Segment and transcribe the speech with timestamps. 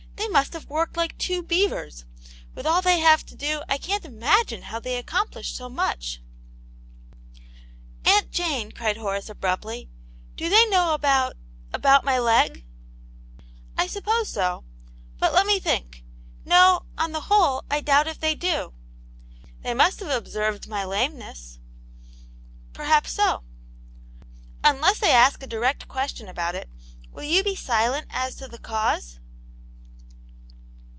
[0.15, 2.05] They must have worked like two beavers.
[2.55, 6.19] With all they have to do I can't ima gine how they accomplish so muclv"
[8.05, 9.89] "Aunt Jane," cried Horace, abruptly,
[10.37, 11.35] "do they know about—
[11.73, 12.63] about my leg?"
[13.77, 14.63] "I suppose so.
[15.19, 16.03] But let me think.
[16.45, 18.73] No, on the whole I doubt if they do.""
[19.63, 21.59] They must have observed my lameness.'*
[22.23, 23.43] '* Perhaps so."
[23.85, 24.25] *"
[24.63, 26.69] Unless they ask a direct question about it,
[27.11, 29.17] will you be silent as to the cause